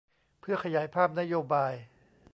[0.39, 1.73] เพื่อขยายภาพนโยบาย